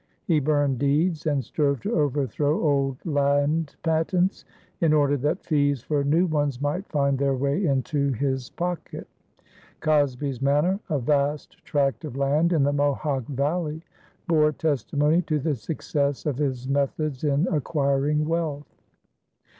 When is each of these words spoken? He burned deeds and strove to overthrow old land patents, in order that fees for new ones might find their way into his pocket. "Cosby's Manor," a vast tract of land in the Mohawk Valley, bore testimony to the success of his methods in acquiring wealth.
He 0.25 0.39
burned 0.39 0.79
deeds 0.79 1.27
and 1.27 1.45
strove 1.45 1.81
to 1.81 1.93
overthrow 1.93 2.59
old 2.59 2.97
land 3.05 3.75
patents, 3.83 4.45
in 4.79 4.93
order 4.93 5.15
that 5.17 5.45
fees 5.45 5.83
for 5.83 6.03
new 6.03 6.25
ones 6.25 6.59
might 6.59 6.89
find 6.91 7.19
their 7.19 7.35
way 7.35 7.63
into 7.67 8.11
his 8.13 8.49
pocket. 8.49 9.07
"Cosby's 9.79 10.41
Manor," 10.41 10.79
a 10.89 10.97
vast 10.97 11.63
tract 11.65 12.03
of 12.03 12.17
land 12.17 12.51
in 12.51 12.63
the 12.63 12.73
Mohawk 12.73 13.25
Valley, 13.27 13.83
bore 14.27 14.51
testimony 14.53 15.21
to 15.21 15.37
the 15.37 15.53
success 15.53 16.25
of 16.25 16.39
his 16.39 16.67
methods 16.67 17.23
in 17.23 17.47
acquiring 17.49 18.25
wealth. 18.25 18.75